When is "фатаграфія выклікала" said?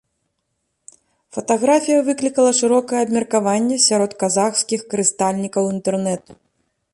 1.35-2.51